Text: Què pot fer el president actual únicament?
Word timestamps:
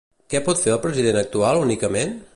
Què 0.33 0.39
pot 0.47 0.61
fer 0.63 0.73
el 0.77 0.81
president 0.87 1.21
actual 1.23 1.63
únicament? 1.67 2.21